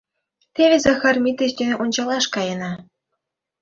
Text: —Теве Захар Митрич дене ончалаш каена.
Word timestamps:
—Теве 0.55 0.77
Захар 0.85 1.15
Митрич 1.23 1.51
дене 1.59 1.75
ончалаш 1.83 2.25
каена. 2.35 2.71